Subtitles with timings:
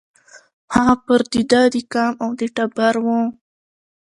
[0.75, 3.21] هغه پر د ده د قام او د ټبر وو